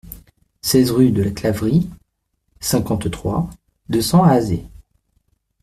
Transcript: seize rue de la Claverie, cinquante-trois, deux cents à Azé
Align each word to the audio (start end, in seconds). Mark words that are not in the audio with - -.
seize 0.63 0.89
rue 0.89 1.11
de 1.11 1.21
la 1.21 1.29
Claverie, 1.29 1.87
cinquante-trois, 2.59 3.51
deux 3.87 4.01
cents 4.01 4.23
à 4.23 4.31
Azé 4.31 4.65